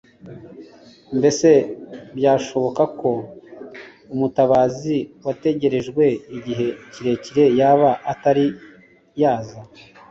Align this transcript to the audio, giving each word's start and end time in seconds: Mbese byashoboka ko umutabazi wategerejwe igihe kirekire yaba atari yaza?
Mbese 1.17 1.49
byashoboka 2.17 2.83
ko 2.99 3.11
umutabazi 4.13 4.97
wategerejwe 5.25 6.05
igihe 6.37 6.67
kirekire 6.91 7.43
yaba 7.59 7.89
atari 8.11 8.45
yaza? 9.21 9.59